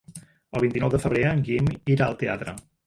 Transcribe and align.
El 0.59 0.63
vint-i-nou 0.63 0.91
de 0.95 1.01
febrer 1.05 1.21
en 1.35 1.47
Guim 1.51 1.71
irà 1.97 2.11
al 2.11 2.21
teatre. 2.25 2.61